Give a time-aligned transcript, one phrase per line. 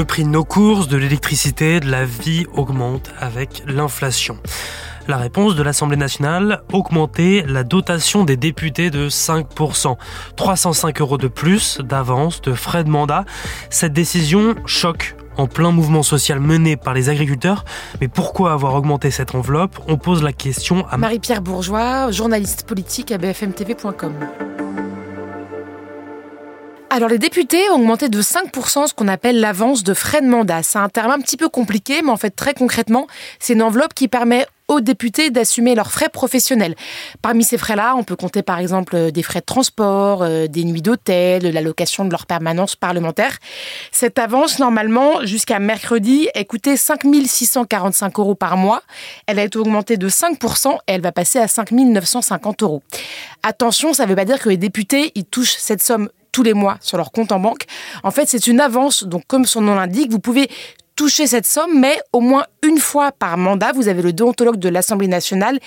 [0.00, 4.38] Le prix de nos courses, de l'électricité, de la vie augmente avec l'inflation.
[5.08, 9.98] La réponse de l'Assemblée nationale, augmenter la dotation des députés de 5%.
[10.36, 13.26] 305 euros de plus d'avance de frais de mandat.
[13.68, 17.66] Cette décision choque en plein mouvement social mené par les agriculteurs.
[18.00, 19.78] Mais pourquoi avoir augmenté cette enveloppe?
[19.86, 24.14] On pose la question à Marie-Pierre Bourgeois, journaliste politique à bfmtv.com.
[26.92, 30.64] Alors les députés ont augmenté de 5% ce qu'on appelle l'avance de frais de mandat.
[30.64, 33.06] C'est un terme un petit peu compliqué, mais en fait très concrètement,
[33.38, 36.74] c'est une enveloppe qui permet aux députés d'assumer leurs frais professionnels.
[37.22, 40.82] Parmi ces frais-là, on peut compter par exemple des frais de transport, euh, des nuits
[40.82, 43.38] d'hôtel, l'allocation de leur permanence parlementaire.
[43.92, 48.82] Cette avance, normalement, jusqu'à mercredi, est coûtée 5 645 euros par mois.
[49.28, 52.82] Elle a été augmentée de 5% et elle va passer à 5 950 euros.
[53.44, 56.54] Attention, ça ne veut pas dire que les députés, ils touchent cette somme tous les
[56.54, 57.64] mois sur leur compte en banque.
[58.02, 59.04] En fait, c'est une avance.
[59.04, 60.50] Donc, comme son nom l'indique, vous pouvez
[61.00, 64.68] toucher cette somme, mais au moins une fois par mandat, vous avez le déontologue de
[64.68, 65.58] l'Assemblée nationale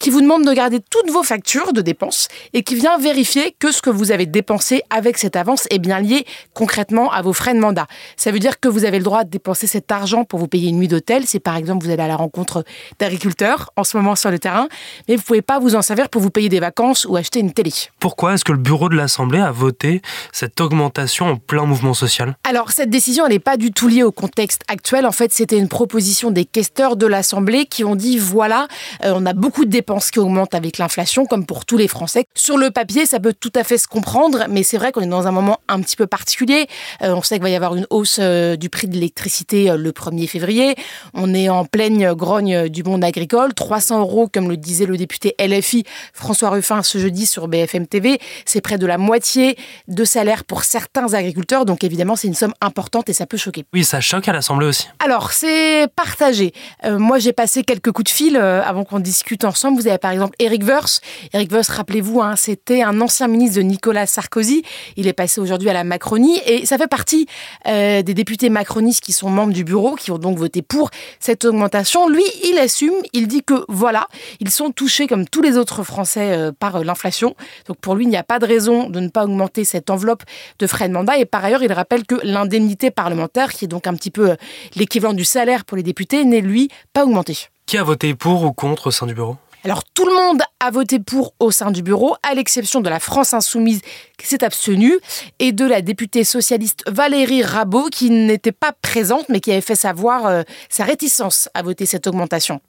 [0.00, 3.70] qui vous demande de garder toutes vos factures de dépenses et qui vient vérifier que
[3.70, 7.54] ce que vous avez dépensé avec cette avance est bien lié concrètement à vos frais
[7.54, 7.86] de mandat.
[8.16, 10.70] Ça veut dire que vous avez le droit de dépenser cet argent pour vous payer
[10.70, 12.64] une nuit d'hôtel, si par exemple vous allez à la rencontre
[12.98, 14.66] d'agriculteurs en ce moment sur le terrain,
[15.06, 17.38] mais vous ne pouvez pas vous en servir pour vous payer des vacances ou acheter
[17.38, 17.70] une télé.
[18.00, 22.36] Pourquoi est-ce que le bureau de l'Assemblée a voté cette augmentation en plein mouvement social?
[22.42, 25.58] Alors cette décision, elle n'est pas du tout liée au contexte actuel en fait, c'était
[25.58, 28.68] une proposition des questeurs de l'Assemblée qui ont dit voilà,
[29.04, 32.24] euh, on a beaucoup de dépenses qui augmentent avec l'inflation, comme pour tous les Français.
[32.34, 35.06] Sur le papier, ça peut tout à fait se comprendre, mais c'est vrai qu'on est
[35.06, 36.66] dans un moment un petit peu particulier.
[37.02, 39.92] Euh, on sait qu'il va y avoir une hausse euh, du prix de l'électricité le
[39.92, 40.74] 1er février.
[41.14, 43.54] On est en pleine grogne du monde agricole.
[43.54, 48.18] 300 euros, comme le disait le député LFI François Ruffin ce jeudi sur BFM TV,
[48.44, 49.56] c'est près de la moitié
[49.88, 51.64] de salaire pour certains agriculteurs.
[51.64, 53.64] Donc évidemment, c'est une somme importante et ça peut choquer.
[53.72, 54.66] Oui, ça choque à l'Assemblée
[54.98, 56.52] Alors, c'est partagé.
[56.84, 59.80] Euh, moi, j'ai passé quelques coups de fil euh, avant qu'on discute ensemble.
[59.80, 61.00] Vous avez par exemple Eric Woerth.
[61.32, 64.62] Eric Woerth, rappelez-vous, hein, c'était un ancien ministre de Nicolas Sarkozy.
[64.96, 67.26] Il est passé aujourd'hui à la Macronie et ça fait partie
[67.66, 71.44] euh, des députés macronistes qui sont membres du bureau, qui ont donc voté pour cette
[71.44, 72.08] augmentation.
[72.08, 74.06] Lui, il assume, il dit que voilà,
[74.40, 77.34] ils sont touchés comme tous les autres Français par l'inflation.
[77.66, 80.22] Donc pour lui, il n'y a pas de raison de ne pas augmenter cette enveloppe
[80.58, 81.18] de frais de mandat.
[81.18, 84.36] Et par ailleurs, il rappelle que l'indemnité parlementaire, qui est donc un petit peu
[84.74, 87.48] l'équivalent du salaire pour les députés n'est, lui, pas augmenté.
[87.66, 90.70] Qui a voté pour ou contre au sein du bureau alors tout le monde a
[90.70, 93.80] voté pour au sein du bureau, à l'exception de la France insoumise
[94.18, 94.98] qui s'est abstenue
[95.38, 99.74] et de la députée socialiste Valérie Rabault qui n'était pas présente mais qui avait fait
[99.74, 102.60] savoir euh, sa réticence à voter cette augmentation.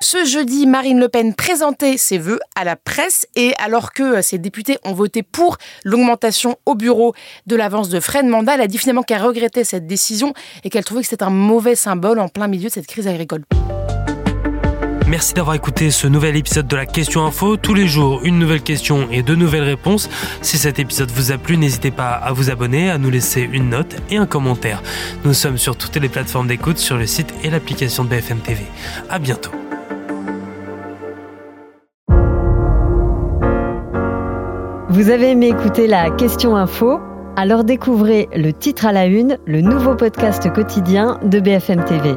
[0.00, 4.22] Ce jeudi, Marine Le Pen présentait ses vœux à la presse et alors que euh,
[4.22, 7.14] ses députés ont voté pour l'augmentation au bureau
[7.46, 10.34] de l'avance de frais de mandat, elle a dit finalement qu'elle regrettait cette décision
[10.64, 13.44] et qu'elle trouvait que c'était un mauvais symbole en plein milieu de cette crise agricole.
[15.08, 17.56] Merci d'avoir écouté ce nouvel épisode de la Question Info.
[17.56, 20.10] Tous les jours, une nouvelle question et deux nouvelles réponses.
[20.42, 23.70] Si cet épisode vous a plu, n'hésitez pas à vous abonner, à nous laisser une
[23.70, 24.82] note et un commentaire.
[25.24, 28.60] Nous sommes sur toutes les plateformes d'écoute, sur le site et l'application de BFM TV.
[29.08, 29.50] À bientôt.
[34.90, 37.00] Vous avez aimé écouter la Question Info?
[37.34, 42.16] Alors découvrez le titre à la une, le nouveau podcast quotidien de BFM TV.